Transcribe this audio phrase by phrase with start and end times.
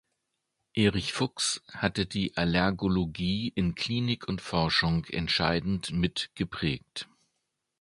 [0.73, 7.07] Erich Fuchs hat die Allergologie in Klinik und Forschung entscheidend mit geprägt.